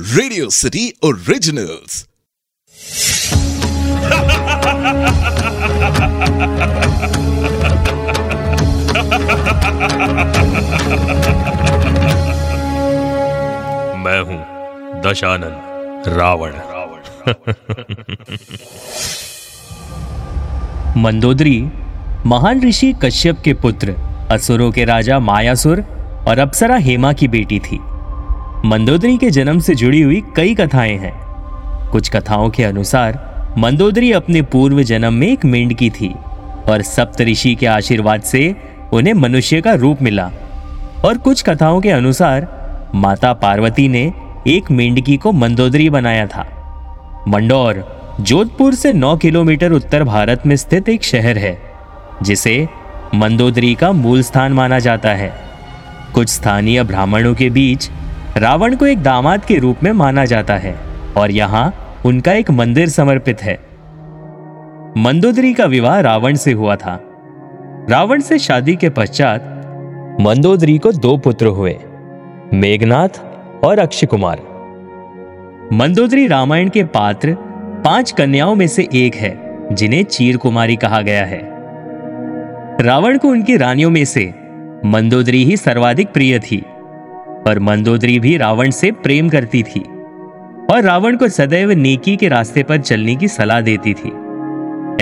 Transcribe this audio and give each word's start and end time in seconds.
Radio 0.00 0.50
city 0.50 0.92
originals 1.04 2.06
मैं 13.96 14.20
हूँ 14.20 15.02
दशानन 15.02 15.54
रावण। 16.06 16.50
मंदोदरी 20.96 21.68
महान 22.26 22.68
ऋषि 22.68 22.94
कश्यप 23.04 23.40
के 23.44 23.54
पुत्र 23.54 23.94
असुरों 24.30 24.72
के 24.72 24.84
राजा 24.84 25.18
मायासुर 25.18 25.80
और 26.28 26.38
अप्सरा 26.38 26.76
हेमा 26.76 27.12
की 27.12 27.28
बेटी 27.28 27.58
थी। 27.58 27.89
मंदोदरी 28.64 29.16
के 29.16 29.30
जन्म 29.30 29.58
से 29.58 29.74
जुड़ी 29.74 30.00
हुई 30.00 30.22
कई 30.36 30.54
कथाएँ 30.54 30.98
हैं। 30.98 31.20
कुछ 31.90 32.10
कथाओं 32.10 32.50
के 32.50 32.64
अनुसार, 32.64 33.30
मंदोदरी 33.58 34.12
अपने 34.12 34.42
पूर्व 34.42 34.82
जन्म 34.82 35.12
में 35.12 35.28
एक 35.28 35.44
मेंढकी 35.44 35.90
थी 35.90 36.14
और 36.68 36.82
सप्तऋषि 36.82 37.54
के 37.54 37.66
आशीर्वाद 37.66 38.22
से 38.22 38.56
उन्हें 38.92 39.14
मनुष्य 39.14 39.60
का 39.60 39.74
रूप 39.74 40.02
मिला। 40.02 40.30
और 41.04 41.18
कुछ 41.18 41.42
कथाओं 41.42 41.80
के 41.80 41.90
अनुसार, 41.90 42.48
माता 42.94 43.32
पार्वती 43.32 43.88
ने 43.88 44.12
एक 44.46 44.70
मेंढकी 44.70 45.16
को 45.16 45.32
मंदोदरी 45.32 45.90
बनाया 45.90 46.26
था। 46.26 46.46
मंडौर, 47.28 48.00
जोधपुर 48.20 48.74
से 48.74 48.92
9 48.92 49.16
किलोमीटर 49.16 49.72
उत्तर 49.72 50.04
भारत 50.04 50.46
में 50.46 50.56
स्थित 50.56 50.88
एक 50.88 51.02
शहर 51.02 51.38
है, 51.38 51.62
जिसे 52.22 52.68
मंदोदरी 53.14 53.74
का 53.74 53.92
मूल 53.92 54.22
स्थान 54.22 54.52
माना 54.52 54.78
जाता 54.78 55.08
है। 55.08 55.34
कुछ 56.14 56.28
स्थानीय 56.28 56.82
ब्राह्मणों 56.82 57.34
के 57.34 57.50
बीच 57.50 57.90
रावण 58.36 58.76
को 58.76 58.86
एक 58.86 59.02
दामाद 59.02 59.44
के 59.44 59.58
रूप 59.58 59.82
में 59.82 59.90
माना 59.92 60.24
जाता 60.24 60.56
है 60.56 60.74
और 61.16 61.30
यहाँ 61.30 61.72
उनका 62.06 62.32
एक 62.32 62.50
मंदिर 62.50 62.88
समर्पित 62.88 63.42
है। 63.42 63.58
मंदोदरी 64.96 65.52
का 65.54 65.64
विवाह 65.64 66.00
रावण 66.00 66.34
से 66.34 66.52
हुआ 66.52 66.76
था। 66.76 66.98
रावण 67.90 68.20
से 68.20 68.38
शादी 68.38 68.76
के 68.76 68.90
पश्चात 68.90 70.16
मंदोदरी 70.20 70.78
को 70.78 70.92
दो 70.92 71.16
पुत्र 71.16 71.46
हुए, 71.46 71.76
मेघनाथ 72.54 73.20
और 73.64 73.78
अक्षय 73.78 74.06
कुमार 74.06 74.40
मंदोदरी 75.72 76.26
रामायण 76.26 76.68
के 76.68 76.84
पात्र 76.84 77.36
पाँच 77.84 78.12
कन्याओं 78.12 78.54
में 78.54 78.66
से 78.66 78.88
एक 78.94 79.14
है, 79.14 79.36
जिन्हें 79.72 80.02
चीर 80.04 80.36
कुमारी 80.36 80.76
कहा 80.76 81.00
गया 81.00 81.24
है। 81.24 81.40
रावण 82.80 83.18
को 83.18 83.28
उनकी 83.28 83.56
रानियों 83.56 83.90
में 83.90 84.04
से 84.04 84.32
मंदोदरी 84.84 85.44
ही 85.44 85.56
सर्वाधिक 85.56 86.08
प्रिय 86.08 86.38
थी। 86.38 86.64
और 87.48 87.58
मंदोदरी 87.58 88.18
भी 88.20 88.36
रावण 88.36 88.70
से 88.70 88.90
प्रेम 88.92 89.28
करती 89.28 89.62
थी 89.62 89.80
और 90.72 90.82
रावण 90.82 91.16
को 91.16 91.28
सदैव 91.28 91.70
नेकी 91.70 92.16
के 92.16 92.28
रास्ते 92.28 92.62
पर 92.62 92.78
चलने 92.78 93.14
की 93.16 93.28
सलाह 93.28 93.60
देती 93.60 93.94
थी। 93.94 94.12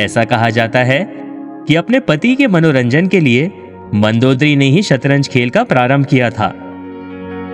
ऐसा 0.00 0.24
कहा 0.24 0.50
जाता 0.50 0.78
है 0.78 0.98
कि 1.68 1.74
अपने 1.74 2.00
पति 2.00 2.34
के 2.34 2.46
मनोरंजन 2.46 3.06
के 3.06 3.20
लिए 3.20 3.50
मंदोदरी 3.94 4.56
ने 4.56 4.64
ही 4.64 4.82
शतरंज 4.82 5.28
खेल 5.28 5.50
का 5.50 5.64
प्रारंभ 5.64 6.06
किया 6.06 6.30
था। 6.30 6.52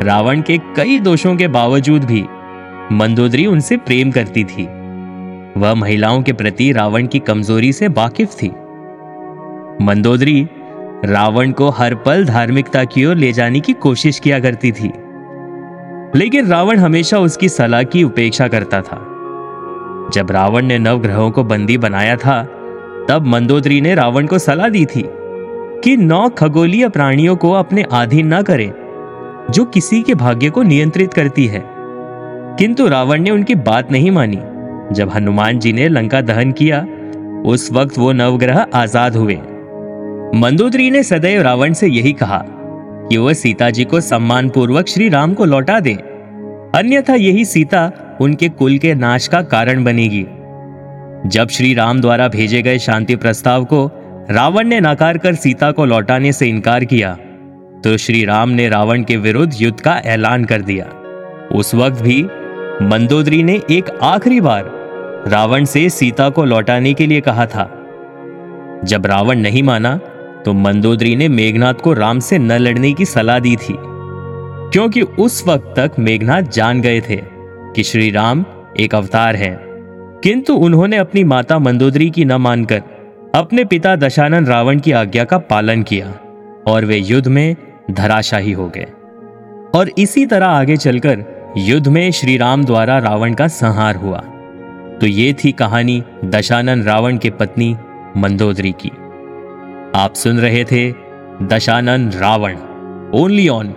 रावण 0.03 0.41
के 0.41 0.59
कई 0.77 0.99
दोषों 0.99 1.37
के 1.37 1.49
बावजूद 1.49 2.05
भी 2.05 2.25
मंदोदरी 2.93 3.47
उनसे 3.47 3.77
प्रेम 3.77 4.11
करती 4.11 4.45
थी। 4.45 4.65
वह 5.61 5.75
महिलाओं 5.75 6.23
के 6.23 6.33
प्रति 6.33 6.73
रावण 6.73 7.07
की 7.07 7.19
कमज़ोरी 7.19 7.73
से 7.73 7.89
वाकिफ 7.89 8.35
थी। 8.35 8.49
मंदोदरी 9.85 10.47
रावण 11.05 11.51
को 11.51 11.69
हर 11.69 11.95
पल 11.95 12.25
धार्मिकता 12.25 12.85
की 12.85 13.05
ओर 13.05 13.17
ले 13.17 13.33
जाने 13.33 13.61
की 13.61 13.73
कोशिश 13.73 14.19
किया 14.19 14.41
करती 14.41 14.73
थी। 14.73 14.93
लेकिन 16.17 16.47
रावण 16.47 16.79
हमेशा 16.79 17.19
उसकी 17.19 17.49
सलाह 17.49 17.83
की 17.83 18.05
उपेक्षा 18.05 18.49
करता 18.49 18.81
था। 18.81 18.97
जब 20.13 20.31
रावण 20.31 20.63
ने 20.63 20.79
नवग्रहों 20.79 21.31
को 21.31 21.45
बंदी 21.45 21.79
बनाया 21.79 22.17
था, 22.17 22.43
तब 23.09 23.25
मंदोदरी 23.27 23.81
ने 23.81 23.95
रावण 23.95 24.27
को 24.27 24.39
सलाह 24.39 24.69
दी 24.69 24.85
थी 24.85 25.05
कि 25.85 25.97
नौ 25.97 26.29
खगोलीय 26.29 26.89
प्राणियों 26.89 27.37
को 27.37 27.53
अपने 27.53 27.83
अधीन 27.93 28.35
न 28.35 28.43
करें, 28.43 28.73
जो 29.51 29.65
किसी 29.65 30.03
के 30.03 30.15
भाग्य 30.15 30.51
को 30.51 30.63
नियंत्रित 30.63 31.15
करती 31.15 31.47
है। 31.47 31.65
किंतु 32.59 32.89
रावण 32.89 33.21
ने 33.21 33.31
उनकी 33.31 33.55
बात 33.55 33.93
नहीं 33.93 34.11
मानी। 34.11 34.39
जब 34.93 35.11
हनुमान 35.15 35.59
जी 35.59 35.73
ने 35.73 35.89
लंका 35.89 36.21
दहन 36.21 36.53
किया, 36.53 36.87
उस 37.47 37.73
वक्त 37.73 37.99
वो 37.99 38.13
नवग्रह 38.13 38.67
आज़ाद 38.75 39.17
हुए। 39.17 39.39
मंदोदरी 40.35 40.91
ने 40.91 41.03
सदैव 41.03 41.41
रावण 41.43 41.73
से 41.73 41.89
यही 41.89 42.13
कहा 42.13 42.39
कि 43.09 43.17
वह 43.17 43.33
सीता 43.33 43.69
जी 43.71 43.85
को 43.85 44.01
सम्मान 44.01 44.49
पूर्वक 44.49 44.89
श्री 44.89 45.09
राम 45.09 45.35
को 45.35 45.45
लौटा 45.45 45.79
दे। 45.81 45.93
अन्यथा 46.75 47.15
यही 47.15 47.45
सीता 47.45 47.91
उनके 48.21 48.49
कुल 48.49 48.79
के 48.79 48.95
नाश 48.95 49.27
का 49.29 49.43
कारण 49.43 49.85
बनेगी। 49.85 50.23
जब 51.29 51.49
श्री 51.49 51.75
राम 51.75 52.01
द्वारा 52.01 52.29
भेजे 52.29 52.63
गए 52.63 52.79
शांति 52.79 53.17
प्रस्ताव 53.17 53.65
को 53.65 53.91
रावण 54.31 54.69
ने 54.69 54.81
नकार 54.81 55.19
कर 55.19 55.35
सीता 55.35 55.71
को 55.73 55.85
लौटाने 55.85 56.33
से 56.33 56.49
इनकार 56.49 56.85
किया 56.85 57.13
तो 57.85 57.97
श्री 57.97 58.25
राम 58.25 58.51
ने 58.51 58.69
रावण 58.69 59.03
के 59.03 59.17
विरुद्ध 59.17 59.53
युद्ध 59.61 59.81
का 59.81 59.97
ऐलान 60.07 60.45
कर 60.45 60.63
दिया। 60.63 60.87
उस 61.53 61.75
वक्त 61.75 62.01
भी 62.03 62.23
मंदोदरी 62.83 63.43
ने 63.43 63.61
एक 63.71 63.91
आखिरी 64.03 64.41
बार 64.41 64.71
रावण 65.29 65.65
से 65.65 65.89
सीता 65.91 66.29
को 66.31 66.45
लौटाने 66.45 66.95
के 66.95 67.07
लिए 67.07 67.21
कहा 67.21 67.47
था। 67.47 67.69
जब 68.85 69.07
रावण 69.07 69.39
नहीं 69.39 69.63
माना 69.63 69.99
तो 70.45 70.53
मंदोदरी 70.53 71.17
ने 71.17 71.29
मेघनाथ 71.29 71.75
को 71.75 71.93
राम 71.93 72.19
से 72.19 72.39
न 72.39 72.53
लड़ने 72.53 72.93
की 72.93 73.05
सलाह 73.05 73.39
दी 73.39 73.57
थी, 73.57 73.77
क्योंकि 74.73 75.03
उस 75.03 75.45
वक्त 75.49 75.75
तक 75.77 75.93
मेघनाथ 75.99 76.43
जान 76.43 76.81
गए 76.81 77.01
थे 77.01 77.17
कि 77.77 77.83
श्री 77.83 78.11
राम 78.11 78.45
एक 78.81 78.95
अवतार 78.95 79.37
है। 79.37 79.59
किंतु 80.25 80.55
उन्होंने 80.55 80.97
अपनी 80.97 81.25
माता 81.25 81.59
मंदोदरी 81.59 82.11
की 82.11 82.25
न 82.25 82.33
मानकर 82.33 82.83
अपने 83.35 83.65
पिता 83.65 83.97
दशानन 83.97 84.47
रावण 84.47 84.79
की 84.79 84.93
आज्ञा 84.93 85.25
का 85.25 85.39
पालन 85.39 85.83
किया 85.83 86.15
और 86.67 86.85
वे 86.85 86.97
युद्ध 86.97 87.29
में 87.29 87.57
धराशाही 87.91 88.53
हो 88.53 88.69
गए। 88.69 88.87
और 89.75 89.91
इसी 89.99 90.27
तरह 90.27 90.47
आगे 90.47 90.77
चलकर 90.77 91.25
युद्ध 91.59 91.89
में 91.89 92.11
श्री 92.11 92.37
राम 92.37 92.65
द्वारा 92.65 92.99
रावण 92.99 93.35
का 93.35 93.49
संहार 93.49 93.97
हुआ। 93.97 94.19
तो 95.01 95.07
ये 95.07 95.33
थी 95.33 95.53
कहानी 95.53 96.03
दशानन 96.25 96.83
रावण 96.83 97.19
के 97.19 97.31
पत्नी 97.31 97.77
मंदोदरी 98.17 98.73
की। 98.73 98.91
आप 99.97 100.15
सुन 100.15 100.39
रहे 100.41 100.65
थे 100.65 100.81
Dashanan 101.47 102.11
Ravan 102.13 102.57
only 103.15 103.49
on 103.49 103.75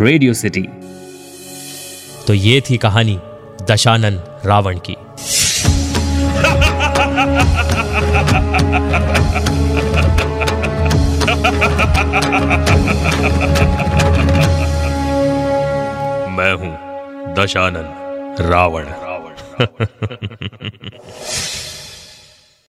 Radio 0.00 0.32
City 0.34 0.62
तो 2.26 2.34
ये 2.34 2.60
थी 2.60 2.76
कहानी 2.76 3.18
दशानन 3.70 4.20
रावण 4.44 4.78
की। 4.88 4.96
मैं 16.36 16.52
हूँ 16.54 17.34
दशानन 17.34 17.86
रावण 18.40 18.84
रावण। 18.84 19.86